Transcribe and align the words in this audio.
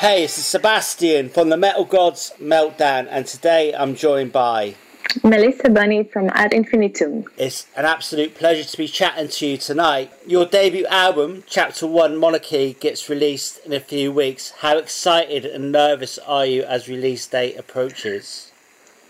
Hey, 0.00 0.22
this 0.22 0.38
is 0.38 0.46
Sebastian 0.46 1.28
from 1.28 1.50
the 1.50 1.58
Metal 1.58 1.84
Gods 1.84 2.32
Meltdown, 2.40 3.06
and 3.10 3.26
today 3.26 3.74
I'm 3.74 3.94
joined 3.94 4.32
by 4.32 4.76
Melissa 5.22 5.68
Bonny 5.68 6.04
from 6.04 6.30
Ad 6.32 6.54
Infinitum. 6.54 7.26
It's 7.36 7.66
an 7.76 7.84
absolute 7.84 8.34
pleasure 8.34 8.64
to 8.64 8.76
be 8.78 8.88
chatting 8.88 9.28
to 9.28 9.46
you 9.46 9.58
tonight. 9.58 10.10
Your 10.26 10.46
debut 10.46 10.86
album, 10.86 11.44
Chapter 11.46 11.86
1 11.86 12.16
Monarchy, 12.16 12.78
gets 12.80 13.10
released 13.10 13.60
in 13.66 13.74
a 13.74 13.78
few 13.78 14.10
weeks. 14.10 14.52
How 14.60 14.78
excited 14.78 15.44
and 15.44 15.70
nervous 15.70 16.16
are 16.16 16.46
you 16.46 16.62
as 16.62 16.88
release 16.88 17.26
date 17.26 17.58
approaches? 17.58 18.52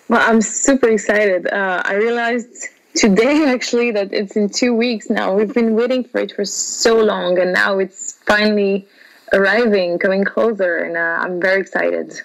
Well, 0.09 0.29
I'm 0.29 0.41
super 0.41 0.89
excited. 0.89 1.47
Uh, 1.47 1.83
I 1.85 1.95
realized 1.95 2.67
today 2.97 3.45
actually 3.47 3.93
that 3.93 4.13
it's 4.13 4.35
in 4.35 4.49
two 4.49 4.75
weeks 4.75 5.09
now. 5.09 5.35
We've 5.35 5.55
been 5.55 5.77
waiting 5.77 6.03
for 6.03 6.19
it 6.19 6.33
for 6.33 6.45
so 6.45 7.01
long, 7.01 7.39
and 7.39 7.53
now 7.53 7.79
it's 7.79 8.15
finally 8.27 8.89
arriving, 9.33 9.99
coming 9.99 10.25
closer, 10.25 10.79
and 10.79 10.97
uh, 10.97 11.25
I'm 11.25 11.41
very 11.41 11.61
excited. 11.61 12.21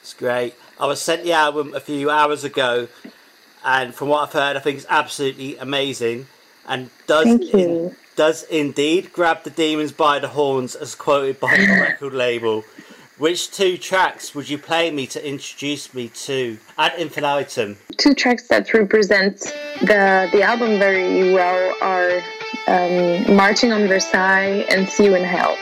It's 0.00 0.14
great. 0.14 0.54
I 0.80 0.86
was 0.86 1.00
sent 1.00 1.24
the 1.24 1.32
album 1.32 1.74
a 1.74 1.80
few 1.80 2.10
hours 2.10 2.44
ago, 2.44 2.88
and 3.64 3.94
from 3.94 4.08
what 4.08 4.22
I've 4.22 4.32
heard, 4.32 4.56
I 4.56 4.60
think 4.60 4.78
it's 4.78 4.86
absolutely 4.88 5.56
amazing, 5.56 6.26
and 6.66 6.90
does 7.06 7.26
in, 7.26 7.94
does 8.16 8.44
indeed 8.44 9.12
grab 9.12 9.44
the 9.44 9.50
demons 9.50 9.92
by 9.92 10.18
the 10.18 10.28
horns, 10.28 10.74
as 10.74 10.94
quoted 10.94 11.40
by 11.40 11.56
the 11.56 11.66
record 11.80 12.14
label. 12.14 12.64
Which 13.18 13.50
two 13.50 13.76
tracks 13.76 14.32
would 14.36 14.48
you 14.48 14.58
play 14.58 14.92
me 14.92 15.08
to 15.08 15.28
introduce 15.28 15.92
me 15.92 16.08
to 16.08 16.56
Ad 16.78 16.92
Infinitum? 16.98 17.76
Two 17.96 18.14
tracks 18.14 18.46
that 18.46 18.72
represent 18.72 19.40
the 19.80 20.28
the 20.30 20.42
album 20.42 20.78
very 20.78 21.32
well 21.34 21.74
are 21.82 22.22
um, 22.68 23.36
"Marching 23.36 23.72
on 23.72 23.88
Versailles" 23.88 24.64
and 24.70 24.88
"See 24.88 25.06
You 25.06 25.16
in 25.16 25.24
Hell." 25.24 25.56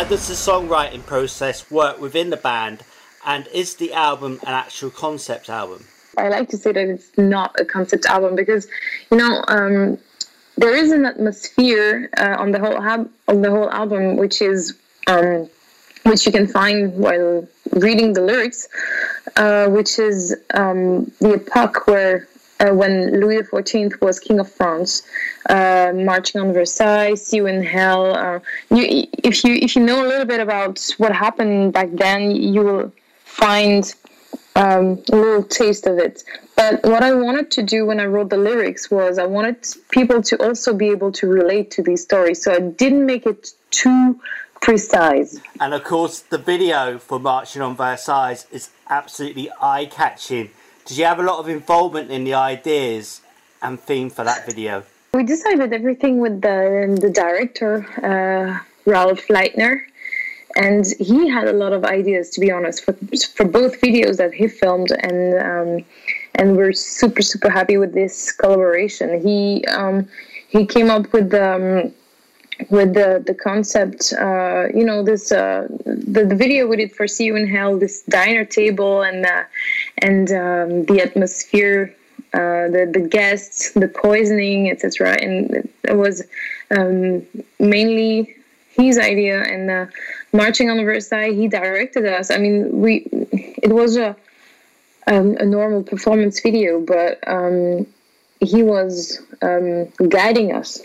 Does 0.00 0.26
the 0.26 0.34
songwriting 0.34 1.04
process 1.04 1.70
work 1.70 2.00
within 2.00 2.30
the 2.30 2.36
band, 2.38 2.82
and 3.26 3.46
is 3.48 3.74
the 3.76 3.92
album 3.92 4.40
an 4.42 4.54
actual 4.54 4.88
concept 4.90 5.50
album? 5.50 5.84
I 6.16 6.28
like 6.28 6.48
to 6.48 6.56
say 6.56 6.72
that 6.72 6.88
it's 6.88 7.16
not 7.18 7.54
a 7.60 7.64
concept 7.66 8.06
album 8.06 8.34
because, 8.34 8.66
you 9.10 9.18
know, 9.18 9.44
um, 9.48 9.98
there 10.56 10.74
is 10.74 10.92
an 10.92 11.04
atmosphere 11.04 12.08
uh, 12.16 12.36
on 12.38 12.52
the 12.52 12.58
whole 12.58 12.76
on 13.28 13.42
the 13.42 13.50
whole 13.50 13.70
album 13.70 14.16
which 14.16 14.40
is 14.40 14.78
um, 15.06 15.48
which 16.04 16.26
you 16.26 16.32
can 16.32 16.46
find 16.46 16.94
while 16.94 17.46
reading 17.72 18.12
the 18.14 18.22
lyrics, 18.22 18.68
uh, 19.36 19.68
which 19.68 19.98
is 19.98 20.34
um, 20.54 21.04
the 21.20 21.34
epoch 21.34 21.86
where 21.86 22.28
uh, 22.62 22.72
when 22.72 23.20
Louis 23.20 23.42
XIV 23.42 24.00
was 24.00 24.18
king 24.20 24.38
of 24.38 24.50
France, 24.50 25.02
uh, 25.50 25.92
marching 25.94 26.40
on 26.40 26.52
Versailles, 26.52 27.14
see 27.14 27.38
you 27.38 27.46
in 27.46 27.62
hell. 27.62 28.16
Uh, 28.16 28.40
you, 28.70 29.06
if 29.24 29.44
you 29.44 29.54
if 29.54 29.74
you 29.76 29.82
know 29.82 30.06
a 30.06 30.08
little 30.08 30.24
bit 30.26 30.40
about 30.40 30.80
what 30.98 31.12
happened 31.12 31.72
back 31.72 31.88
then, 31.92 32.30
you 32.30 32.62
will 32.62 32.92
find 33.24 33.94
um, 34.54 35.02
a 35.12 35.16
little 35.16 35.42
taste 35.42 35.86
of 35.86 35.98
it. 35.98 36.22
But 36.54 36.82
what 36.84 37.02
I 37.02 37.14
wanted 37.14 37.50
to 37.52 37.62
do 37.62 37.86
when 37.86 37.98
I 37.98 38.04
wrote 38.04 38.30
the 38.30 38.36
lyrics 38.36 38.90
was 38.90 39.18
I 39.18 39.26
wanted 39.26 39.66
people 39.90 40.22
to 40.22 40.36
also 40.44 40.74
be 40.74 40.90
able 40.90 41.10
to 41.12 41.26
relate 41.26 41.70
to 41.72 41.82
these 41.82 42.02
stories. 42.02 42.42
So 42.42 42.52
I 42.52 42.60
didn't 42.60 43.06
make 43.06 43.26
it 43.26 43.52
too 43.70 44.20
precise. 44.60 45.40
And 45.58 45.74
of 45.74 45.82
course, 45.82 46.20
the 46.20 46.38
video 46.38 46.98
for 46.98 47.18
Marching 47.18 47.62
on 47.62 47.74
Versailles 47.74 48.44
is 48.52 48.70
absolutely 48.88 49.50
eye 49.60 49.86
catching. 49.86 50.50
Did 50.86 50.98
you 50.98 51.04
have 51.04 51.20
a 51.20 51.22
lot 51.22 51.38
of 51.38 51.48
involvement 51.48 52.10
in 52.10 52.24
the 52.24 52.34
ideas 52.34 53.20
and 53.62 53.78
theme 53.80 54.10
for 54.10 54.24
that 54.24 54.46
video? 54.46 54.82
We 55.14 55.24
decided 55.24 55.72
everything 55.72 56.18
with 56.18 56.40
the, 56.40 56.98
the 57.00 57.10
director, 57.10 57.86
uh, 58.02 58.58
Ralph 58.90 59.26
Leitner. 59.28 59.82
And 60.56 60.84
he 60.98 61.28
had 61.28 61.48
a 61.48 61.52
lot 61.52 61.72
of 61.72 61.84
ideas 61.84 62.30
to 62.30 62.40
be 62.40 62.50
honest 62.50 62.84
for, 62.84 62.92
for 63.34 63.44
both 63.46 63.80
videos 63.80 64.16
that 64.18 64.34
he 64.34 64.48
filmed. 64.48 64.90
And 64.90 65.34
um, 65.40 65.84
and 66.34 66.56
we're 66.56 66.72
super 66.72 67.22
super 67.22 67.48
happy 67.48 67.78
with 67.78 67.94
this 67.94 68.32
collaboration. 68.32 69.22
He 69.22 69.64
um, 69.66 70.08
he 70.48 70.66
came 70.66 70.90
up 70.90 71.12
with 71.12 71.32
um, 71.32 71.94
with 72.70 72.94
the 72.94 73.22
the 73.26 73.34
concept 73.34 74.12
uh, 74.12 74.66
you 74.74 74.84
know 74.84 75.02
this 75.02 75.32
uh, 75.32 75.66
the, 75.84 76.24
the 76.24 76.36
video 76.36 76.66
we 76.66 76.76
did 76.76 76.92
for 76.94 77.08
see 77.08 77.24
you 77.24 77.36
in 77.36 77.46
hell 77.46 77.78
this 77.78 78.02
diner 78.02 78.44
table 78.44 79.02
and 79.02 79.24
uh, 79.26 79.44
and 79.98 80.30
um, 80.30 80.84
the 80.86 81.00
atmosphere 81.02 81.94
uh, 82.34 82.68
the 82.68 82.90
the 82.90 83.00
guests, 83.00 83.72
the 83.72 83.88
poisoning, 83.88 84.70
etc. 84.70 85.18
And 85.20 85.68
it 85.84 85.96
was 85.96 86.22
um, 86.70 87.26
mainly 87.58 88.34
his 88.70 88.98
idea, 88.98 89.42
and 89.42 89.70
uh, 89.70 89.86
marching 90.32 90.70
on 90.70 90.78
the 90.78 90.82
Versailles, 90.82 91.34
he 91.34 91.46
directed 91.46 92.06
us. 92.06 92.30
I 92.30 92.38
mean, 92.38 92.80
we 92.80 93.06
it 93.62 93.70
was 93.70 93.98
a 93.98 94.16
um, 95.06 95.36
a 95.38 95.44
normal 95.44 95.82
performance 95.82 96.40
video, 96.40 96.80
but 96.80 97.18
um, 97.26 97.86
he 98.40 98.62
was 98.62 99.20
um, 99.42 99.88
guiding 100.08 100.54
us 100.54 100.80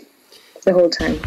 the 0.62 0.72
whole 0.72 0.90
time. 0.90 1.20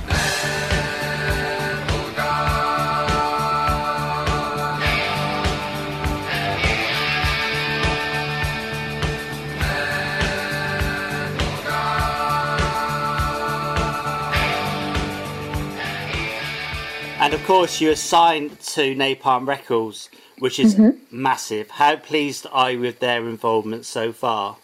And 17.21 17.35
of 17.35 17.43
course, 17.45 17.79
you 17.79 17.91
are 17.91 17.95
signed 17.95 18.59
to 18.61 18.95
Napalm 18.95 19.47
Records, 19.47 20.09
which 20.39 20.59
is 20.59 20.73
mm-hmm. 20.73 20.97
massive. 21.11 21.69
How 21.69 21.95
pleased 21.95 22.47
are 22.51 22.71
you 22.71 22.79
with 22.79 22.97
their 22.97 23.29
involvement 23.29 23.85
so 23.85 24.11
far? 24.11 24.57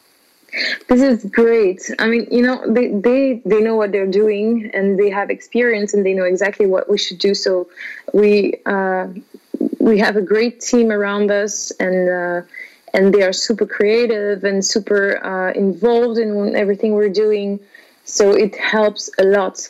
This 0.87 1.01
is 1.01 1.25
great. 1.25 1.89
I 1.99 2.07
mean, 2.07 2.27
you 2.31 2.41
know, 2.41 2.63
they, 2.67 2.87
they 2.87 3.41
they 3.45 3.61
know 3.61 3.75
what 3.75 3.91
they're 3.91 4.13
doing 4.23 4.71
and 4.73 4.97
they 4.99 5.09
have 5.09 5.29
experience 5.29 5.93
and 5.93 6.05
they 6.05 6.13
know 6.13 6.23
exactly 6.23 6.65
what 6.65 6.89
we 6.89 6.97
should 6.97 7.19
do. 7.19 7.33
So 7.33 7.67
we 8.13 8.55
uh, 8.65 9.07
we 9.79 9.99
have 9.99 10.15
a 10.15 10.21
great 10.21 10.61
team 10.61 10.91
around 10.91 11.31
us 11.31 11.71
and. 11.79 12.09
Uh, 12.09 12.41
and 12.93 13.13
they 13.13 13.21
are 13.21 13.33
super 13.33 13.65
creative 13.65 14.45
and 14.45 14.63
super 14.63 15.23
uh, 15.23 15.51
involved 15.51 16.17
in 16.17 16.55
everything 16.55 16.93
we're 16.93 17.09
doing 17.09 17.59
so 18.05 18.31
it 18.31 18.55
helps 18.55 19.09
a 19.19 19.23
lot 19.23 19.69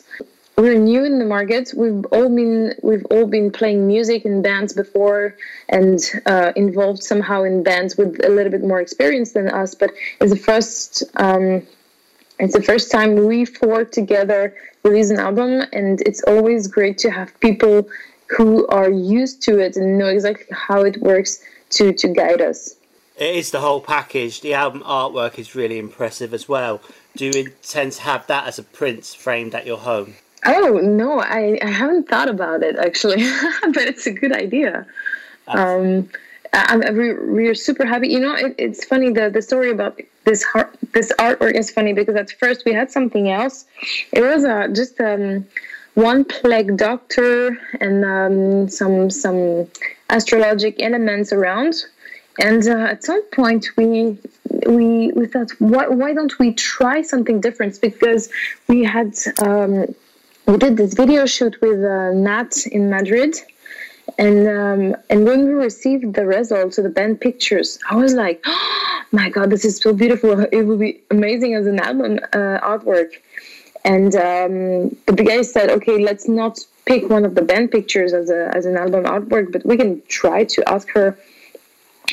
we're 0.58 0.74
new 0.74 1.04
in 1.04 1.20
the 1.20 1.24
market. 1.24 1.72
We've 1.76 2.04
all 2.06 2.28
been 2.28 2.74
we've 2.82 3.06
all 3.10 3.26
been 3.26 3.50
playing 3.50 3.86
music 3.86 4.24
in 4.24 4.42
bands 4.42 4.72
before 4.72 5.36
and 5.68 6.00
uh, 6.26 6.52
involved 6.56 7.02
somehow 7.02 7.44
in 7.44 7.62
bands 7.62 7.96
with 7.96 8.24
a 8.24 8.28
little 8.28 8.50
bit 8.50 8.62
more 8.62 8.80
experience 8.80 9.32
than 9.32 9.48
us. 9.48 9.74
But 9.74 9.92
it's 10.20 10.32
the 10.32 10.38
first 10.38 11.04
um, 11.16 11.66
it's 12.40 12.54
the 12.54 12.62
first 12.62 12.90
time 12.90 13.26
we 13.26 13.44
four 13.44 13.84
together 13.84 14.54
release 14.82 15.10
an 15.10 15.18
album, 15.18 15.62
and 15.72 16.00
it's 16.02 16.22
always 16.24 16.66
great 16.66 16.98
to 16.98 17.10
have 17.10 17.38
people 17.40 17.88
who 18.26 18.66
are 18.66 18.90
used 18.90 19.40
to 19.42 19.58
it 19.58 19.76
and 19.76 19.96
know 19.96 20.06
exactly 20.06 20.46
how 20.50 20.82
it 20.82 20.96
works 21.00 21.42
to 21.70 21.92
to 21.92 22.08
guide 22.08 22.40
us. 22.40 22.74
It 23.16 23.34
is 23.34 23.50
the 23.52 23.60
whole 23.60 23.80
package. 23.80 24.40
The 24.40 24.54
album 24.54 24.82
artwork 24.82 25.38
is 25.38 25.54
really 25.54 25.78
impressive 25.78 26.34
as 26.34 26.48
well. 26.48 26.80
Do 27.16 27.26
you 27.26 27.32
intend 27.32 27.92
to 27.92 28.02
have 28.02 28.26
that 28.26 28.46
as 28.46 28.58
a 28.58 28.62
print 28.62 29.04
framed 29.04 29.54
at 29.54 29.66
your 29.66 29.78
home? 29.78 30.14
Oh 30.46 30.78
no, 30.82 31.20
I, 31.20 31.58
I 31.62 31.70
haven't 31.70 32.08
thought 32.08 32.28
about 32.28 32.62
it 32.62 32.76
actually, 32.76 33.22
but 33.62 33.84
it's 33.84 34.06
a 34.06 34.12
good 34.12 34.32
idea. 34.32 34.86
Um, 35.48 36.08
I, 36.52 36.80
I, 36.86 36.90
we're 36.90 37.54
super 37.54 37.84
happy. 37.84 38.08
You 38.08 38.20
know, 38.20 38.34
it, 38.34 38.54
it's 38.58 38.84
funny 38.84 39.12
the 39.12 39.30
the 39.30 39.42
story 39.42 39.70
about 39.70 40.00
this 40.24 40.42
heart, 40.42 40.76
this 40.92 41.12
artwork 41.18 41.54
is 41.54 41.70
funny 41.70 41.92
because 41.92 42.16
at 42.16 42.30
first 42.32 42.64
we 42.64 42.72
had 42.72 42.90
something 42.90 43.30
else. 43.30 43.64
It 44.12 44.22
was 44.22 44.44
uh, 44.44 44.68
just 44.68 45.00
um, 45.00 45.46
one 45.94 46.24
plague 46.24 46.76
doctor 46.76 47.58
and 47.80 48.04
um, 48.04 48.68
some 48.68 49.10
some 49.10 49.66
astrologic 50.10 50.76
elements 50.80 51.32
around. 51.32 51.74
And 52.40 52.66
uh, 52.68 52.92
at 52.92 53.02
some 53.02 53.22
point, 53.30 53.66
we 53.76 54.16
we 54.66 55.10
we 55.12 55.26
thought, 55.26 55.50
why 55.58 55.88
why 55.88 56.14
don't 56.14 56.38
we 56.38 56.54
try 56.54 57.02
something 57.02 57.40
different? 57.40 57.80
Because 57.80 58.30
we 58.68 58.84
had 58.84 59.16
um, 59.42 59.94
we 60.48 60.56
did 60.56 60.78
this 60.78 60.94
video 60.94 61.26
shoot 61.26 61.60
with 61.60 61.84
uh, 61.84 62.12
Nat 62.12 62.66
in 62.72 62.88
Madrid. 62.88 63.36
And 64.16 64.48
um, 64.48 64.96
and 65.10 65.26
when 65.26 65.46
we 65.46 65.52
received 65.52 66.14
the 66.14 66.24
results 66.24 66.78
of 66.78 66.84
the 66.84 66.90
band 66.90 67.20
pictures, 67.20 67.78
I 67.90 67.96
was 67.96 68.14
like, 68.14 68.42
oh, 68.46 69.02
"My 69.12 69.28
God, 69.28 69.50
this 69.50 69.66
is 69.66 69.76
so 69.76 69.92
beautiful! 69.92 70.40
It 70.50 70.62
will 70.62 70.78
be 70.78 71.02
amazing 71.10 71.54
as 71.54 71.66
an 71.66 71.78
album 71.78 72.18
uh, 72.32 72.72
artwork." 72.72 73.10
And 73.84 74.14
um, 74.16 74.96
the 75.14 75.24
guy 75.30 75.42
said, 75.42 75.68
"Okay, 75.68 75.98
let's 76.02 76.26
not 76.26 76.58
pick 76.86 77.10
one 77.10 77.26
of 77.26 77.34
the 77.34 77.42
band 77.42 77.70
pictures 77.70 78.14
as 78.14 78.30
a 78.30 78.50
as 78.56 78.64
an 78.64 78.78
album 78.78 79.04
artwork, 79.04 79.52
but 79.52 79.66
we 79.66 79.76
can 79.76 80.02
try 80.08 80.44
to 80.44 80.66
ask 80.66 80.88
her 80.92 81.18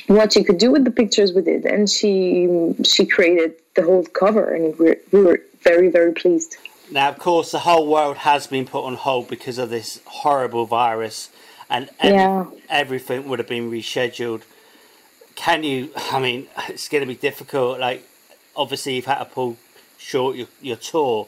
what 0.08 0.34
she 0.34 0.44
could 0.44 0.58
do 0.58 0.70
with 0.70 0.84
the 0.84 0.92
pictures 0.92 1.32
we 1.32 1.42
did." 1.42 1.66
And 1.66 1.90
she 1.90 2.76
she 2.84 3.06
created 3.06 3.54
the 3.76 3.84
whole 3.84 4.04
cover, 4.04 4.54
and 4.54 4.78
we 4.78 4.96
we 5.14 5.22
were 5.24 5.40
very 5.64 5.90
very 5.90 6.12
pleased. 6.12 6.58
Now, 6.92 7.10
of 7.10 7.18
course, 7.18 7.52
the 7.52 7.60
whole 7.60 7.88
world 7.88 8.18
has 8.18 8.48
been 8.48 8.66
put 8.66 8.86
on 8.86 8.96
hold 8.96 9.28
because 9.28 9.58
of 9.58 9.70
this 9.70 10.02
horrible 10.06 10.66
virus, 10.66 11.30
and 11.70 11.90
every, 12.00 12.18
yeah. 12.18 12.46
everything 12.70 13.28
would 13.28 13.40
have 13.40 13.48
been 13.48 13.72
rescheduled. 13.72 14.44
Can 15.36 15.64
you? 15.64 15.92
I 16.12 16.20
mean, 16.20 16.48
it's 16.70 16.88
going 16.88 17.02
to 17.02 17.08
be 17.08 17.16
difficult. 17.16 17.80
Like, 17.80 18.08
obviously, 18.56 18.96
you've 18.96 19.06
had 19.06 19.20
to 19.20 19.26
pull 19.26 19.58
short 19.98 20.36
your, 20.36 20.48
your 20.62 20.78
tour. 20.78 21.28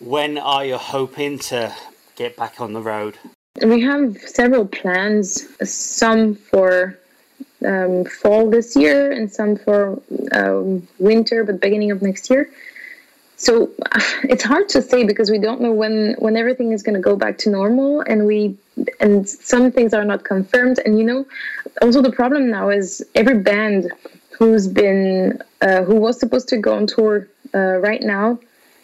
When 0.00 0.36
are 0.36 0.64
you 0.64 0.76
hoping 0.76 1.38
to 1.38 1.74
get 2.16 2.36
back 2.36 2.60
on 2.60 2.74
the 2.74 2.82
road? 2.82 3.16
We 3.64 3.80
have 3.82 4.18
several 4.18 4.66
plans. 4.66 5.46
Some 5.68 6.34
for 6.34 6.98
um, 7.64 8.04
fall 8.04 8.50
this 8.50 8.76
year, 8.76 9.12
and 9.12 9.32
some 9.32 9.56
for 9.56 10.02
um, 10.32 10.86
winter, 10.98 11.42
but 11.44 11.60
beginning 11.60 11.90
of 11.90 12.02
next 12.02 12.28
year 12.28 12.50
so 13.36 13.70
it's 14.24 14.42
hard 14.42 14.68
to 14.70 14.82
say 14.82 15.04
because 15.04 15.30
we 15.30 15.38
don't 15.38 15.60
know 15.60 15.72
when 15.72 16.16
when 16.18 16.36
everything 16.36 16.72
is 16.72 16.82
going 16.82 16.94
to 16.94 17.00
go 17.00 17.16
back 17.16 17.38
to 17.38 17.50
normal 17.50 18.00
and 18.00 18.26
we 18.26 18.56
and 19.00 19.28
some 19.28 19.70
things 19.70 19.94
are 19.94 20.04
not 20.04 20.24
confirmed. 20.24 20.80
And 20.84 20.98
you 20.98 21.04
know 21.04 21.26
also 21.82 22.02
the 22.02 22.12
problem 22.12 22.50
now 22.50 22.70
is 22.70 23.04
every 23.14 23.38
band 23.38 23.92
who's 24.38 24.66
been 24.66 25.40
uh, 25.60 25.82
who 25.82 25.96
was 25.96 26.18
supposed 26.18 26.48
to 26.48 26.56
go 26.58 26.74
on 26.76 26.86
tour 26.86 27.28
uh, 27.54 27.78
right 27.78 28.02
now 28.02 28.38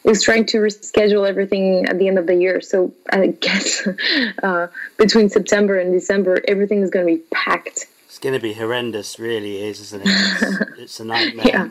is 0.05 0.23
trying 0.23 0.47
to 0.47 0.59
reschedule 0.59 1.29
everything 1.29 1.85
at 1.87 1.99
the 1.99 2.09
end 2.09 2.19
of 2.19 2.27
the 2.27 2.35
year. 2.35 2.61
So 2.61 2.93
i 3.13 3.29
guess 3.29 3.87
uh, 4.43 4.69
between 4.97 5.29
september 5.29 5.79
and 5.79 5.93
december 5.93 6.41
everything 6.49 6.83
is 6.83 6.91
going 6.91 7.07
to 7.07 7.13
be 7.15 7.23
packed. 7.31 7.87
It's 8.07 8.19
going 8.19 8.35
to 8.35 8.41
be 8.41 8.55
horrendous 8.55 9.19
really 9.19 9.63
is 9.63 9.81
isn't 9.81 10.03
it? 10.03 10.09
It's, 10.09 10.81
it's 10.81 11.01
a 11.01 11.05
nightmare. 11.05 11.47
Yeah 11.55 11.71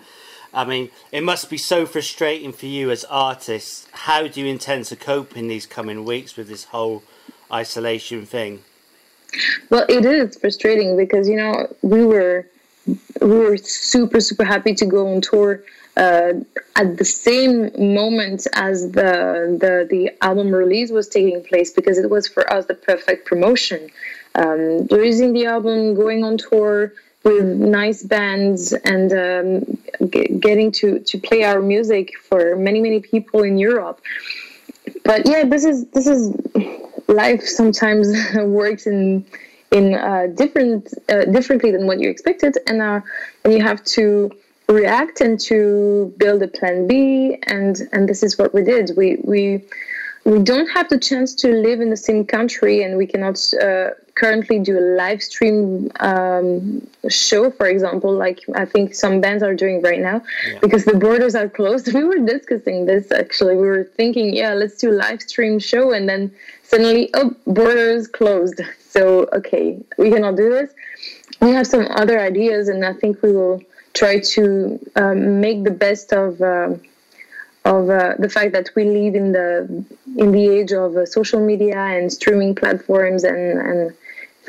I 0.54 0.66
mean, 0.66 0.90
it 1.12 1.22
must 1.22 1.50
be 1.50 1.58
so 1.58 1.86
frustrating 1.86 2.54
for 2.54 2.66
you 2.66 2.92
as 2.92 3.06
artists. 3.06 3.88
How 3.92 4.28
do 4.28 4.42
you 4.42 4.48
intend 4.48 4.86
to 4.86 4.96
cope 4.96 5.38
in 5.38 5.48
these 5.48 5.66
coming 5.66 6.06
weeks 6.06 6.36
with 6.36 6.48
this 6.48 6.66
whole 6.66 7.04
isolation 7.52 8.26
thing? 8.26 8.64
Well, 9.70 9.86
it 9.88 10.06
is 10.06 10.38
frustrating 10.38 10.98
because 10.98 11.30
you 11.30 11.38
know 11.38 11.72
we 11.82 12.04
were 12.04 12.48
we 13.22 13.28
were 13.28 13.58
super 13.58 14.20
super 14.20 14.44
happy 14.44 14.74
to 14.74 14.86
go 14.86 15.14
on 15.14 15.22
tour 15.22 15.64
uh, 15.98 16.34
at 16.76 16.98
the 16.98 17.06
same 17.06 17.94
moment 17.94 18.48
as 18.54 18.92
the, 18.92 19.58
the 19.60 19.88
the 19.90 20.12
album 20.24 20.54
release 20.54 20.90
was 20.90 21.08
taking 21.08 21.44
place 21.44 21.72
because 21.72 22.00
it 22.00 22.10
was 22.10 22.28
for 22.28 22.52
us 22.52 22.66
the 22.66 22.74
perfect 22.74 23.28
promotion. 23.28 23.90
um, 24.36 24.88
releasing 24.88 25.34
the 25.34 25.46
album, 25.46 25.96
going 25.96 26.24
on 26.24 26.38
tour 26.38 26.94
with 27.24 27.46
nice 27.46 28.04
bands, 28.04 28.74
and 28.74 29.12
um, 29.14 30.10
g- 30.10 30.28
getting 30.40 30.72
to 30.72 31.00
to 31.00 31.18
play 31.18 31.44
our 31.44 31.62
music 31.62 32.18
for 32.18 32.56
many 32.56 32.82
many 32.82 33.00
people 33.00 33.44
in 33.44 33.58
Europe. 33.58 34.02
But 35.04 35.28
yeah, 35.28 35.44
this 35.46 35.66
is 35.66 35.86
this 35.88 36.08
is 36.08 36.34
life. 37.08 37.44
Sometimes 37.44 38.08
works 38.36 38.88
in 38.88 39.26
in 39.72 39.94
uh, 39.94 40.28
different 40.36 40.94
uh, 41.10 41.26
differently 41.26 41.72
than 41.72 41.86
what 41.88 42.00
you 42.00 42.10
expected, 42.10 42.58
and 42.68 42.82
uh, 42.82 43.02
and 43.44 43.54
you 43.54 43.62
have 43.62 43.84
to 43.84 44.32
react 44.68 45.20
and 45.20 45.40
to 45.40 46.14
build 46.18 46.42
a 46.44 46.48
plan 46.48 46.88
B, 46.88 47.38
and 47.48 47.82
and 47.92 48.08
this 48.08 48.24
is 48.24 48.38
what 48.38 48.54
we 48.54 48.64
did. 48.64 48.92
We 48.96 49.18
we 49.24 49.64
we 50.26 50.40
don't 50.40 50.68
have 50.68 50.90
the 50.90 51.00
chance 51.00 51.34
to 51.36 51.52
live 51.52 51.82
in 51.82 51.90
the 51.90 51.98
same 51.98 52.26
country, 52.26 52.84
and 52.84 52.98
we 52.98 53.08
cannot 53.08 53.38
uh, 53.62 53.90
currently 54.20 54.60
do 54.60 54.78
a 54.78 54.86
live 55.02 55.24
stream 55.24 55.90
um, 56.02 56.86
show, 57.08 57.50
for 57.50 57.68
example, 57.68 58.12
like 58.14 58.40
I 58.54 58.66
think 58.66 58.94
some 58.94 59.22
bands 59.22 59.42
are 59.42 59.56
doing 59.56 59.82
right 59.82 60.02
now, 60.02 60.22
yeah. 60.46 60.60
because 60.60 60.84
the 60.84 60.96
borders 60.96 61.36
are 61.36 61.50
closed. 61.50 61.94
We 62.00 62.04
were 62.04 62.24
discussing 62.36 62.86
this 62.86 63.12
actually. 63.12 63.56
We 63.56 63.68
were 63.74 63.86
thinking, 64.00 64.36
yeah, 64.36 64.54
let's 64.54 64.78
do 64.78 64.92
a 64.92 64.98
live 65.06 65.22
stream 65.22 65.60
show, 65.60 65.92
and 65.92 66.08
then 66.10 66.32
suddenly, 66.64 67.10
oh, 67.14 67.36
borders 67.48 68.08
closed. 68.08 68.62
So 68.90 69.30
okay, 69.40 69.78
we 70.00 70.10
cannot 70.10 70.36
do 70.36 70.50
this. 70.50 70.72
We 71.42 71.52
have 71.52 71.68
some 71.68 71.86
other 72.02 72.20
ideas, 72.20 72.70
and 72.70 72.84
I 72.84 72.94
think 72.94 73.22
we 73.22 73.32
will 73.32 73.62
try 73.94 74.20
to 74.34 74.80
um, 74.96 75.40
make 75.40 75.64
the 75.64 75.76
best 75.86 76.12
of. 76.12 76.42
Uh, 76.42 76.70
of 77.66 77.90
uh, 77.90 78.16
the 78.18 78.30
fact 78.30 78.52
that 78.54 78.70
we 78.76 78.84
live 78.86 79.16
in 79.16 79.32
the 79.32 79.86
in 80.18 80.32
the 80.32 80.46
age 80.48 80.72
of 80.72 80.96
uh, 80.96 81.06
social 81.06 81.42
media 81.52 81.78
and 81.78 82.12
streaming 82.12 82.56
platforms 82.56 83.24
and, 83.24 83.60
and 83.60 83.94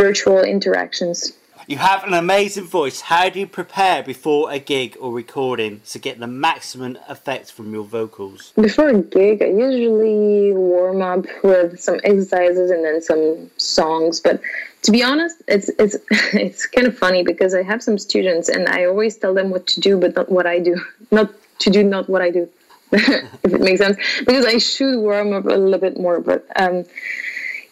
virtual 0.00 0.42
interactions. 0.42 1.32
You 1.66 1.76
have 1.76 2.04
an 2.04 2.14
amazing 2.14 2.64
voice. 2.64 3.02
How 3.02 3.28
do 3.28 3.38
you 3.38 3.46
prepare 3.46 4.02
before 4.02 4.50
a 4.50 4.58
gig 4.58 4.96
or 4.98 5.12
recording 5.12 5.82
to 5.90 5.98
get 5.98 6.18
the 6.18 6.26
maximum 6.26 6.98
effect 7.06 7.52
from 7.52 7.72
your 7.74 7.84
vocals? 7.84 8.52
Before 8.68 8.88
a 8.88 8.98
gig, 8.98 9.42
I 9.42 9.50
usually 9.68 10.52
warm 10.52 11.02
up 11.02 11.26
with 11.44 11.78
some 11.78 12.00
exercises 12.02 12.70
and 12.70 12.82
then 12.84 13.02
some 13.02 13.50
songs. 13.58 14.20
But 14.20 14.40
to 14.82 14.90
be 14.90 15.02
honest, 15.02 15.36
it's 15.46 15.68
it's 15.78 15.96
it's 16.46 16.64
kind 16.66 16.86
of 16.86 16.96
funny 16.96 17.22
because 17.22 17.52
I 17.54 17.62
have 17.62 17.82
some 17.82 17.98
students 17.98 18.48
and 18.48 18.66
I 18.68 18.86
always 18.86 19.18
tell 19.18 19.34
them 19.34 19.50
what 19.50 19.66
to 19.72 19.80
do, 19.80 19.98
but 19.98 20.16
not 20.16 20.32
what 20.32 20.46
I 20.46 20.58
do. 20.60 20.74
Not 21.12 21.28
to 21.64 21.70
do, 21.70 21.82
not 21.82 22.08
what 22.08 22.22
I 22.22 22.30
do. 22.30 22.48
if 22.92 23.52
it 23.56 23.60
makes 23.60 23.80
sense, 23.80 23.98
because 24.20 24.46
I 24.46 24.56
should 24.58 24.96
warm 24.98 25.34
up 25.34 25.44
a 25.44 25.58
little 25.64 25.82
bit 25.86 26.00
more, 26.00 26.20
but. 26.20 26.40
Um, 26.56 26.84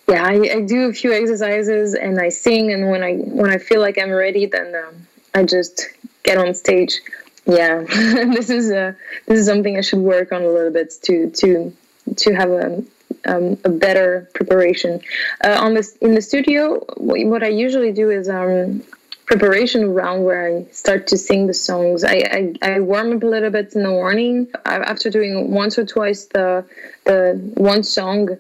yeah, 0.09 0.25
I, 0.25 0.57
I, 0.57 0.61
do 0.63 0.89
a 0.89 0.93
few 0.93 1.13
exercises 1.13 1.95
and 1.95 2.19
I 2.19 2.31
sing, 2.31 2.73
and 2.73 2.91
when 2.91 3.03
I 3.03 3.17
when 3.17 3.51
I 3.51 3.59
feel 3.59 3.81
like 3.81 3.99
I'm 3.99 4.11
ready, 4.11 4.47
then 4.47 4.75
um, 4.75 5.07
I 5.35 5.45
just 5.45 5.87
get 6.23 6.39
on 6.39 6.55
stage. 6.55 7.01
Yeah, 7.47 7.81
this 7.89 8.51
is 8.51 8.71
a 8.71 8.97
this 9.27 9.41
is 9.41 9.47
something 9.47 9.77
I 9.77 9.83
should 9.83 10.01
work 10.01 10.33
on 10.33 10.43
a 10.43 10.49
little 10.49 10.73
bit 10.73 10.95
to 11.03 11.31
to 11.31 11.73
to 12.17 12.35
have 12.35 12.51
a 12.51 12.83
um, 13.27 13.59
a 13.65 13.69
better 13.69 14.29
preparation. 14.35 15.01
Uh, 15.45 15.59
on 15.61 15.75
this 15.75 15.97
in 15.97 16.15
the 16.15 16.23
studio, 16.23 16.85
what 16.97 17.43
I 17.43 17.49
usually 17.49 17.93
do 17.93 18.11
is 18.11 18.29
um, 18.29 18.83
preparation 19.27 19.93
round 19.93 20.25
where 20.25 20.57
I 20.57 20.65
start 20.73 21.07
to 21.09 21.19
sing 21.19 21.47
the 21.47 21.55
songs. 21.55 22.03
I, 22.03 22.23
I, 22.31 22.55
I, 22.63 22.81
warm 22.81 23.15
up 23.15 23.23
a 23.23 23.27
little 23.27 23.51
bit 23.51 23.75
in 23.75 23.83
the 23.83 23.91
morning. 23.91 24.49
After 24.65 25.11
doing 25.11 25.51
once 25.51 25.79
or 25.79 25.85
twice 25.85 26.25
the 26.27 26.65
the 27.05 27.39
one 27.55 27.83
song, 27.83 28.39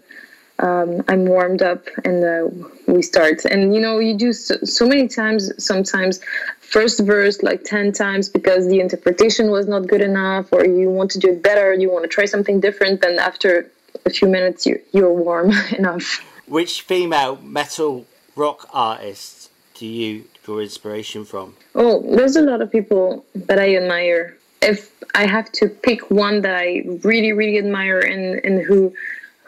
um, 0.60 1.04
I'm 1.08 1.24
warmed 1.26 1.62
up 1.62 1.86
and 2.04 2.24
uh, 2.24 2.48
we 2.86 3.02
start. 3.02 3.44
And 3.44 3.74
you 3.74 3.80
know, 3.80 3.98
you 3.98 4.16
do 4.16 4.32
so, 4.32 4.56
so, 4.64 4.86
many 4.86 5.06
times, 5.08 5.52
sometimes 5.64 6.20
first 6.60 7.00
verse 7.00 7.42
like 7.42 7.64
10 7.64 7.92
times 7.92 8.28
because 8.28 8.68
the 8.68 8.80
interpretation 8.80 9.50
was 9.50 9.68
not 9.68 9.86
good 9.86 10.00
enough, 10.00 10.52
or 10.52 10.66
you 10.66 10.90
want 10.90 11.10
to 11.12 11.18
do 11.18 11.30
it 11.30 11.42
better, 11.42 11.72
you 11.74 11.90
want 11.90 12.04
to 12.04 12.08
try 12.08 12.24
something 12.24 12.60
different. 12.60 13.00
Then 13.00 13.18
after 13.18 13.70
a 14.04 14.10
few 14.10 14.28
minutes, 14.28 14.66
you, 14.66 14.80
you're 14.92 15.12
warm 15.12 15.52
enough. 15.78 16.24
Which 16.46 16.82
female 16.82 17.36
metal 17.36 18.06
rock 18.34 18.68
artists 18.72 19.50
do 19.74 19.86
you 19.86 20.24
draw 20.42 20.58
inspiration 20.58 21.24
from? 21.24 21.54
Oh, 21.74 22.02
there's 22.16 22.36
a 22.36 22.42
lot 22.42 22.62
of 22.62 22.72
people 22.72 23.24
that 23.34 23.58
I 23.58 23.76
admire. 23.76 24.36
If 24.60 24.92
I 25.14 25.26
have 25.26 25.52
to 25.52 25.68
pick 25.68 26.10
one 26.10 26.40
that 26.40 26.56
I 26.56 26.82
really, 27.04 27.32
really 27.32 27.58
admire 27.58 28.00
and, 28.00 28.44
and 28.44 28.60
who 28.60 28.92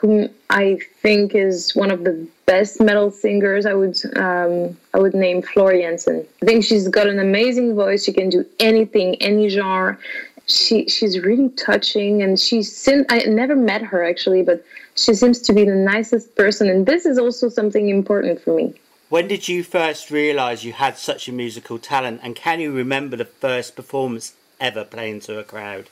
whom 0.00 0.30
I 0.48 0.78
think 1.02 1.34
is 1.34 1.76
one 1.76 1.90
of 1.90 2.04
the 2.04 2.26
best 2.46 2.80
metal 2.80 3.10
singers. 3.10 3.66
I 3.66 3.74
would 3.74 3.98
um, 4.16 4.76
I 4.94 4.98
would 4.98 5.14
name 5.14 5.42
Floor 5.42 5.72
Jansen. 5.74 6.26
I 6.42 6.46
think 6.46 6.64
she's 6.64 6.88
got 6.88 7.06
an 7.06 7.18
amazing 7.18 7.74
voice. 7.74 8.04
She 8.04 8.14
can 8.14 8.30
do 8.30 8.46
anything, 8.58 9.16
any 9.16 9.50
genre. 9.50 9.98
She 10.46 10.88
she's 10.88 11.20
really 11.20 11.50
touching, 11.50 12.22
and 12.22 12.40
she's 12.40 12.88
I 13.10 13.18
never 13.26 13.54
met 13.54 13.82
her 13.82 14.02
actually, 14.02 14.42
but 14.42 14.64
she 14.94 15.12
seems 15.12 15.38
to 15.42 15.52
be 15.52 15.64
the 15.66 15.74
nicest 15.74 16.34
person. 16.34 16.70
And 16.70 16.86
this 16.86 17.04
is 17.04 17.18
also 17.18 17.50
something 17.50 17.90
important 17.90 18.40
for 18.40 18.56
me. 18.56 18.74
When 19.10 19.28
did 19.28 19.48
you 19.48 19.62
first 19.62 20.10
realize 20.10 20.64
you 20.64 20.72
had 20.72 20.96
such 20.96 21.28
a 21.28 21.32
musical 21.32 21.78
talent, 21.78 22.20
and 22.22 22.34
can 22.34 22.58
you 22.58 22.72
remember 22.72 23.16
the 23.16 23.26
first 23.26 23.76
performance 23.76 24.32
ever 24.58 24.82
playing 24.84 25.20
to 25.20 25.38
a 25.38 25.44
crowd? 25.44 25.90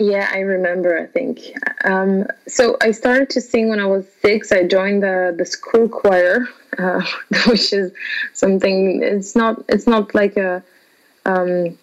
Yeah, 0.00 0.28
I 0.32 0.40
remember. 0.40 0.96
I 0.96 1.06
think 1.06 1.40
um, 1.84 2.24
so. 2.46 2.76
I 2.80 2.92
started 2.92 3.30
to 3.30 3.40
sing 3.40 3.68
when 3.68 3.80
I 3.80 3.86
was 3.86 4.06
six. 4.22 4.52
I 4.52 4.62
joined 4.62 5.02
the 5.02 5.34
the 5.36 5.44
school 5.44 5.88
choir, 5.88 6.48
uh, 6.78 7.02
which 7.48 7.72
is 7.72 7.90
something. 8.32 9.02
It's 9.02 9.34
not. 9.34 9.64
It's 9.68 9.88
not 9.88 10.14
like 10.14 10.36
a, 10.36 10.62
um, 11.26 11.76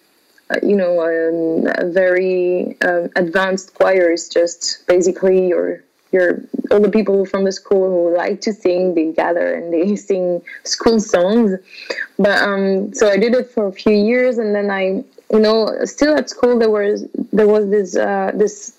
you 0.62 0.76
know, 0.76 0.98
a, 1.02 1.82
a 1.82 1.90
very 1.90 2.78
um, 2.80 3.10
advanced 3.16 3.74
choir. 3.74 4.10
It's 4.10 4.30
just 4.30 4.86
basically 4.86 5.48
your 5.48 5.82
your 6.10 6.40
all 6.70 6.80
the 6.80 6.90
people 6.90 7.26
from 7.26 7.44
the 7.44 7.52
school 7.52 7.90
who 7.90 8.16
like 8.16 8.40
to 8.42 8.54
sing. 8.54 8.94
They 8.94 9.12
gather 9.12 9.56
and 9.56 9.70
they 9.70 9.94
sing 10.10 10.40
school 10.64 11.00
songs. 11.00 11.60
But 12.18 12.38
um, 12.40 12.94
so 12.94 13.10
I 13.10 13.18
did 13.18 13.34
it 13.34 13.50
for 13.50 13.66
a 13.66 13.72
few 13.72 13.92
years, 13.92 14.38
and 14.38 14.54
then 14.54 14.70
I 14.70 15.04
you 15.32 15.40
know, 15.40 15.84
still 15.84 16.16
at 16.16 16.30
school 16.30 16.58
there 16.58 16.70
was 16.70 17.06
there 17.32 17.48
was 17.48 17.68
this 17.68 17.96
uh, 17.96 18.32
this 18.34 18.76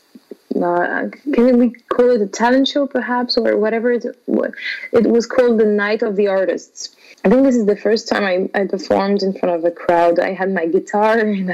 uh, 0.55 1.09
can 1.33 1.57
we 1.57 1.69
call 1.89 2.09
it 2.09 2.21
a 2.21 2.27
talent 2.27 2.67
show 2.67 2.87
perhaps 2.87 3.37
or 3.37 3.57
whatever 3.57 3.91
it, 3.91 4.05
it 4.05 5.07
was 5.07 5.25
called 5.25 5.59
the 5.59 5.65
night 5.65 6.01
of 6.01 6.15
the 6.15 6.27
artists. 6.27 6.95
I 7.23 7.29
think 7.29 7.43
this 7.43 7.55
is 7.55 7.65
the 7.65 7.75
first 7.75 8.07
time 8.07 8.23
i, 8.23 8.59
I 8.59 8.65
performed 8.65 9.21
in 9.23 9.33
front 9.37 9.55
of 9.55 9.65
a 9.65 9.71
crowd. 9.71 10.19
I 10.19 10.33
had 10.33 10.51
my 10.51 10.65
guitar 10.65 11.19
and 11.19 11.51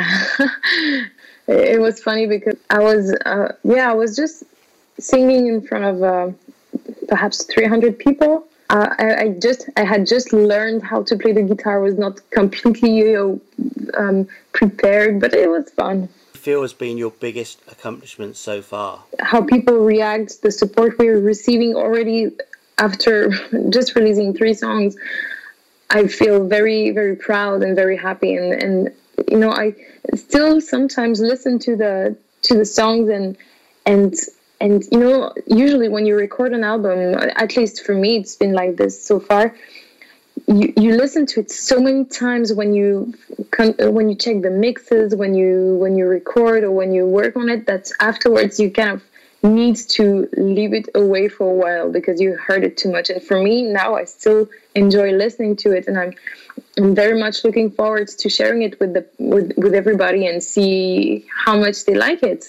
it 1.47 1.81
was 1.81 2.01
funny 2.01 2.27
because 2.27 2.55
i 2.69 2.79
was 2.79 3.13
uh, 3.25 3.51
yeah 3.63 3.89
i 3.89 3.93
was 3.93 4.15
just 4.15 4.43
singing 4.99 5.47
in 5.47 5.61
front 5.61 5.83
of 5.83 6.03
uh, 6.03 6.31
perhaps 7.07 7.43
300 7.43 7.97
people. 7.97 8.47
Uh, 8.69 8.95
I, 8.97 9.15
I, 9.15 9.29
just 9.29 9.69
I 9.77 9.83
had 9.83 10.07
just 10.07 10.33
learned 10.33 10.83
how 10.83 11.03
to 11.03 11.15
play 11.17 11.31
the 11.33 11.43
guitar. 11.43 11.79
Was 11.81 11.97
not 11.97 12.21
completely 12.31 12.95
you 12.95 13.13
know, 13.13 13.41
um, 13.95 14.27
prepared, 14.51 15.19
but 15.19 15.33
it 15.33 15.49
was 15.49 15.69
fun. 15.69 16.09
Feel 16.33 16.61
has 16.61 16.73
been 16.73 16.97
your 16.97 17.11
biggest 17.11 17.61
accomplishment 17.71 18.35
so 18.35 18.61
far? 18.61 19.03
How 19.19 19.41
people 19.41 19.77
react, 19.77 20.41
the 20.41 20.51
support 20.51 20.97
we're 20.99 21.19
receiving 21.19 21.75
already 21.75 22.31
after 22.77 23.29
just 23.69 23.95
releasing 23.95 24.33
three 24.33 24.53
songs. 24.53 24.95
I 25.89 26.07
feel 26.07 26.47
very 26.47 26.91
very 26.91 27.15
proud 27.15 27.61
and 27.63 27.75
very 27.75 27.97
happy, 27.97 28.35
and 28.35 28.51
and 28.53 28.91
you 29.29 29.37
know 29.37 29.51
I 29.51 29.75
still 30.15 30.59
sometimes 30.59 31.19
listen 31.19 31.59
to 31.59 31.75
the 31.75 32.17
to 32.43 32.55
the 32.55 32.65
songs 32.65 33.09
and 33.09 33.37
and 33.85 34.15
and 34.63 34.81
you 34.93 34.99
know, 34.99 35.33
usually 35.45 35.89
when 35.89 36.05
you 36.05 36.15
record 36.15 36.53
an 36.53 36.63
album, 36.63 37.15
at 37.35 37.57
least 37.57 37.85
for 37.85 37.93
me, 37.93 38.15
it's 38.15 38.37
been 38.37 38.53
like 38.53 38.77
this 38.77 39.05
so 39.05 39.19
far. 39.19 39.53
You, 40.47 40.73
you 40.75 40.97
listen 40.97 41.25
to 41.27 41.39
it 41.39 41.51
so 41.51 41.79
many 41.79 42.05
times 42.05 42.51
when 42.51 42.73
you 42.73 43.13
when 43.79 44.09
you 44.09 44.15
check 44.15 44.41
the 44.41 44.49
mixes, 44.49 45.15
when 45.15 45.33
you 45.33 45.77
when 45.79 45.95
you 45.95 46.05
record 46.05 46.63
or 46.63 46.71
when 46.71 46.91
you 46.93 47.05
work 47.05 47.35
on 47.35 47.49
it. 47.49 47.65
That 47.65 47.89
afterwards 47.99 48.59
you 48.59 48.69
kind 48.69 48.89
of 48.89 49.03
need 49.43 49.75
to 49.75 50.27
leave 50.37 50.73
it 50.73 50.89
away 50.95 51.27
for 51.27 51.49
a 51.49 51.53
while 51.53 51.91
because 51.91 52.19
you 52.19 52.35
heard 52.35 52.63
it 52.63 52.77
too 52.77 52.91
much. 52.91 53.09
And 53.09 53.21
for 53.21 53.41
me 53.41 53.61
now, 53.61 53.95
I 53.95 54.05
still 54.05 54.49
enjoy 54.75 55.11
listening 55.11 55.55
to 55.57 55.71
it, 55.71 55.87
and 55.87 55.97
I'm 55.97 56.13
I'm 56.77 56.95
very 56.95 57.19
much 57.19 57.43
looking 57.43 57.71
forward 57.71 58.07
to 58.07 58.29
sharing 58.29 58.63
it 58.63 58.79
with 58.79 58.93
the 58.93 59.05
with, 59.19 59.53
with 59.57 59.73
everybody 59.73 60.27
and 60.27 60.41
see 60.43 61.25
how 61.45 61.57
much 61.57 61.85
they 61.85 61.95
like 61.95 62.23
it. 62.23 62.45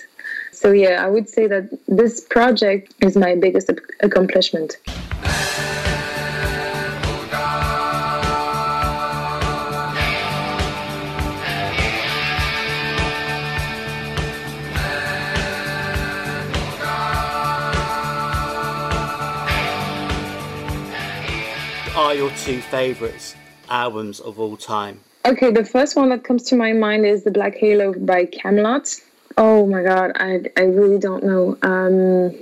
So 0.53 0.73
yeah, 0.73 1.05
I 1.05 1.09
would 1.09 1.29
say 1.29 1.47
that 1.49 1.69
this 1.87 2.21
project 2.21 2.95
is 3.01 3.17
my 3.17 3.35
biggest 3.35 3.71
accomplishment. 4.01 4.79
Are 22.15 22.17
your 22.17 22.31
two 22.45 22.61
favourites 22.61 23.35
albums 23.69 24.21
of 24.21 24.39
all 24.39 24.57
time? 24.57 25.01
Okay, 25.27 25.51
the 25.51 25.65
first 25.65 25.97
one 25.97 26.11
that 26.11 26.23
comes 26.23 26.45
to 26.45 26.55
my 26.55 26.73
mind 26.73 27.05
is 27.05 27.25
The 27.25 27.33
Black 27.33 27.57
Halo 27.57 27.93
by 27.93 28.27
Kamelot. 28.27 29.03
Oh 29.37 29.67
my 29.67 29.83
god, 29.83 30.13
I, 30.15 30.45
I 30.57 30.61
really 30.61 31.01
don't 31.01 31.25
know. 31.25 31.59
Um, 31.63 32.33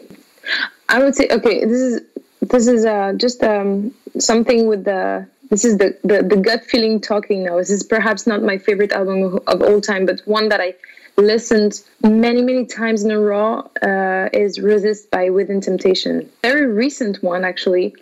I 0.90 1.02
would 1.02 1.14
say 1.14 1.26
okay, 1.30 1.64
this 1.64 1.80
is 1.80 2.02
this 2.42 2.66
is 2.66 2.84
uh, 2.84 3.14
just 3.16 3.42
um, 3.42 3.94
something 4.18 4.66
with 4.66 4.84
the 4.84 5.26
this 5.48 5.64
is 5.64 5.78
the, 5.78 5.96
the 6.04 6.22
the 6.22 6.36
gut 6.36 6.66
feeling 6.66 7.00
talking 7.00 7.42
now. 7.42 7.56
This 7.56 7.70
is 7.70 7.82
perhaps 7.82 8.26
not 8.26 8.42
my 8.42 8.58
favorite 8.58 8.92
album 8.92 9.22
of, 9.22 9.34
of 9.46 9.62
all 9.62 9.80
time, 9.80 10.04
but 10.04 10.20
one 10.26 10.50
that 10.50 10.60
I 10.60 10.74
listened 11.16 11.80
many 12.02 12.42
many 12.42 12.66
times 12.66 13.04
in 13.04 13.10
a 13.10 13.18
row 13.18 13.70
uh, 13.80 14.28
is 14.34 14.60
Resist 14.60 15.10
by 15.10 15.30
Within 15.30 15.62
Temptation. 15.62 16.28
Very 16.42 16.66
recent 16.66 17.22
one 17.22 17.42
actually, 17.42 17.94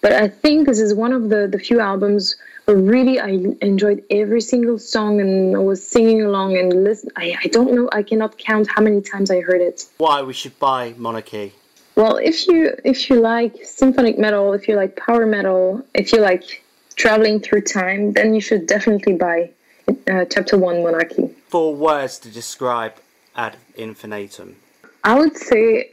but 0.00 0.12
I 0.12 0.28
think 0.28 0.66
this 0.66 0.80
is 0.80 0.94
one 0.94 1.12
of 1.12 1.28
the 1.28 1.48
the 1.48 1.58
few 1.58 1.80
albums 1.80 2.36
where 2.68 2.76
really 2.76 3.18
i 3.18 3.30
enjoyed 3.62 4.04
every 4.10 4.42
single 4.42 4.78
song 4.78 5.22
and 5.22 5.56
i 5.56 5.58
was 5.58 5.80
singing 5.94 6.20
along 6.20 6.54
and 6.58 6.84
listen 6.84 7.08
I, 7.16 7.34
I 7.44 7.46
don't 7.48 7.72
know 7.72 7.88
i 7.92 8.02
cannot 8.02 8.36
count 8.36 8.68
how 8.74 8.82
many 8.82 9.00
times 9.00 9.30
i 9.30 9.40
heard 9.40 9.62
it. 9.62 9.86
Why 9.96 10.20
we 10.20 10.34
should 10.34 10.56
buy 10.58 10.94
monarchy. 10.98 11.54
Well 11.96 12.16
if 12.18 12.46
you 12.46 12.74
if 12.84 13.08
you 13.08 13.16
like 13.20 13.52
symphonic 13.64 14.18
metal 14.18 14.52
if 14.52 14.68
you 14.68 14.74
like 14.76 14.96
power 14.96 15.24
metal 15.24 15.82
if 15.94 16.12
you 16.12 16.20
like 16.20 16.62
traveling 16.96 17.40
through 17.40 17.62
time 17.62 18.12
then 18.12 18.34
you 18.34 18.42
should 18.42 18.66
definitely 18.66 19.14
buy 19.14 19.50
uh, 19.88 20.26
chapter 20.26 20.58
one 20.58 20.82
monarchy. 20.82 21.24
Four 21.48 21.74
words 21.74 22.18
to 22.18 22.28
describe 22.30 22.94
ad 23.34 23.56
infinitum. 23.76 24.56
I 25.04 25.18
would 25.18 25.36
say 25.38 25.92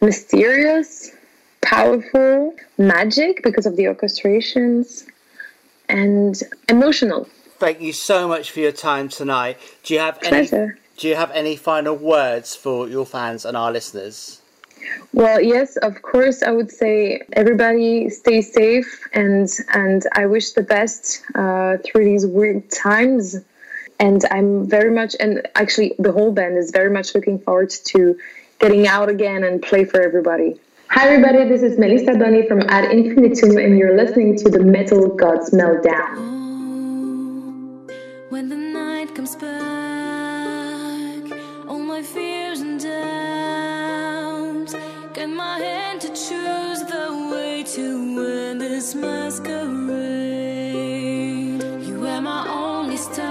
mysterious 0.00 1.10
powerful 1.62 2.54
magic 2.78 3.42
because 3.42 3.66
of 3.66 3.76
the 3.76 3.84
orchestrations 3.84 5.04
and 5.88 6.42
emotional. 6.68 7.28
Thank 7.58 7.80
you 7.80 7.92
so 7.92 8.28
much 8.28 8.50
for 8.50 8.60
your 8.60 8.72
time 8.72 9.08
tonight. 9.08 9.56
Do 9.84 9.94
you 9.94 10.00
have 10.00 10.20
Pleasure. 10.20 10.62
any 10.62 10.72
do 10.98 11.08
you 11.08 11.14
have 11.14 11.30
any 11.30 11.56
final 11.56 11.96
words 11.96 12.54
for 12.54 12.88
your 12.88 13.06
fans 13.06 13.44
and 13.44 13.56
our 13.56 13.72
listeners? 13.72 14.40
Well, 15.12 15.40
yes, 15.40 15.76
of 15.76 16.02
course. 16.02 16.42
I 16.42 16.50
would 16.50 16.70
say 16.70 17.22
everybody 17.32 18.08
stay 18.10 18.42
safe, 18.42 19.08
and 19.12 19.48
and 19.72 20.02
I 20.12 20.26
wish 20.26 20.52
the 20.52 20.62
best 20.62 21.22
uh, 21.34 21.78
through 21.84 22.04
these 22.04 22.26
weird 22.26 22.70
times. 22.70 23.36
And 24.00 24.24
I'm 24.30 24.68
very 24.68 24.90
much, 24.90 25.14
and 25.20 25.46
actually, 25.54 25.94
the 25.98 26.10
whole 26.10 26.32
band 26.32 26.58
is 26.58 26.72
very 26.72 26.90
much 26.90 27.14
looking 27.14 27.38
forward 27.38 27.70
to 27.92 28.18
getting 28.58 28.86
out 28.88 29.08
again 29.08 29.44
and 29.44 29.62
play 29.62 29.84
for 29.84 30.00
everybody. 30.00 30.60
Hi, 30.94 31.08
everybody, 31.08 31.48
this 31.48 31.62
is 31.62 31.78
Melissa 31.78 32.18
Bonny 32.18 32.46
from 32.46 32.60
Ad 32.68 32.92
Infinitum, 32.92 33.56
and 33.56 33.78
you're 33.78 33.96
listening 33.96 34.36
to 34.36 34.50
the 34.50 34.58
Metal 34.58 35.08
Gods 35.16 35.50
Meltdown. 35.50 36.18
Oh, 36.18 37.86
when 38.28 38.50
the 38.50 38.56
night 38.56 39.14
comes 39.14 39.34
back, 39.34 39.52
all 41.66 41.78
my 41.78 42.02
fears 42.02 42.60
and 42.60 42.78
doubts 42.78 44.74
get 45.14 45.30
my 45.30 45.60
hand 45.60 46.02
to 46.02 46.08
choose 46.08 46.82
the 46.82 47.30
way 47.32 47.62
to 47.68 48.58
this 48.58 48.94
masquerade. 48.94 49.72
You 51.88 52.06
are 52.06 52.20
my 52.20 52.46
only 52.50 52.98
star, 52.98 53.24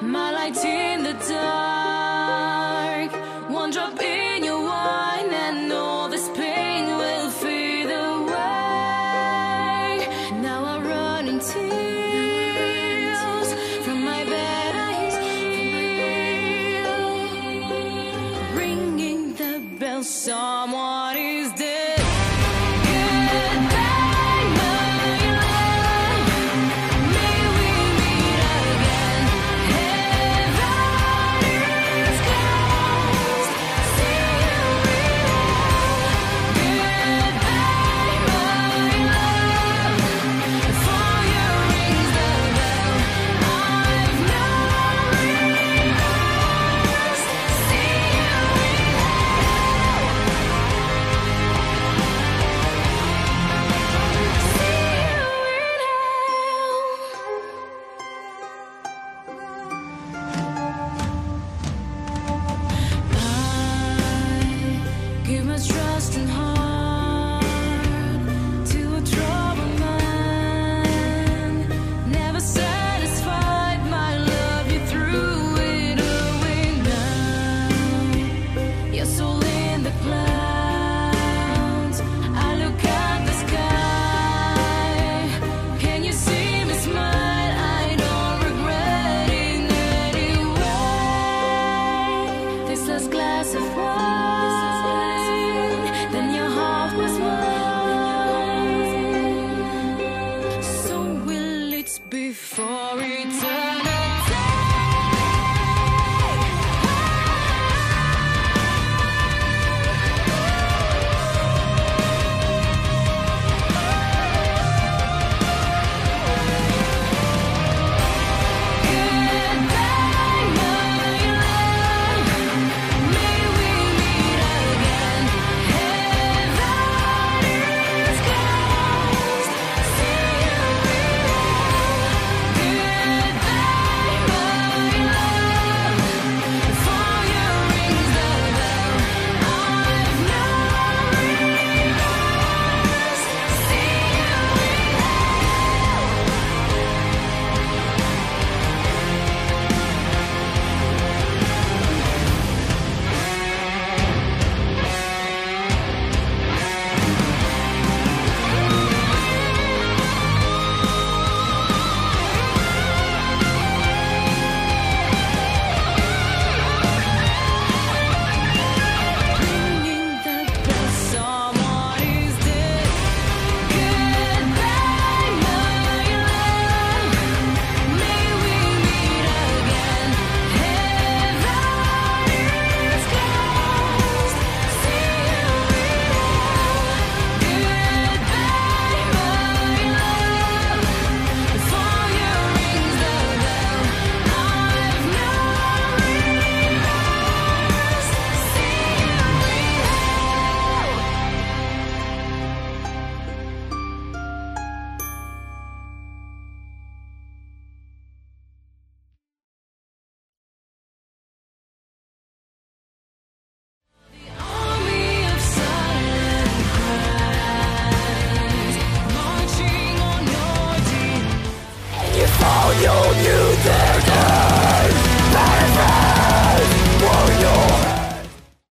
my 0.00 0.30
light 0.32 0.64
in 0.64 1.02
the 1.02 1.12
dark, 1.28 1.59